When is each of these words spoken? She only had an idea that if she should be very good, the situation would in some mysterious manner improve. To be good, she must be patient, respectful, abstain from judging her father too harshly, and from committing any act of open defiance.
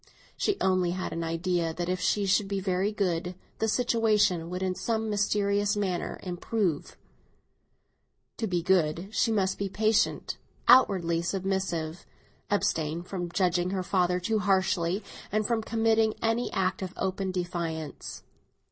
She 0.35 0.57
only 0.59 0.89
had 0.97 1.13
an 1.13 1.23
idea 1.23 1.75
that 1.75 1.87
if 1.87 1.99
she 1.99 2.25
should 2.25 2.47
be 2.47 2.59
very 2.59 2.91
good, 2.91 3.35
the 3.59 3.67
situation 3.67 4.49
would 4.49 4.63
in 4.63 4.73
some 4.73 5.11
mysterious 5.11 5.75
manner 5.77 6.19
improve. 6.23 6.97
To 8.37 8.47
be 8.47 8.63
good, 8.63 9.09
she 9.13 9.31
must 9.31 9.59
be 9.59 9.69
patient, 9.69 10.37
respectful, 10.67 11.93
abstain 12.49 13.03
from 13.03 13.29
judging 13.31 13.69
her 13.69 13.83
father 13.83 14.19
too 14.19 14.39
harshly, 14.39 15.03
and 15.31 15.45
from 15.45 15.61
committing 15.61 16.15
any 16.19 16.51
act 16.51 16.81
of 16.81 16.93
open 16.97 17.29
defiance. 17.31 18.23